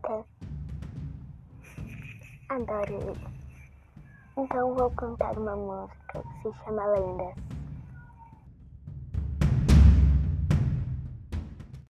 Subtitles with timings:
[0.00, 0.24] Marcas.
[2.48, 3.20] Adoro ele.
[4.36, 7.49] Então vou cantar uma música que se chama Lendas.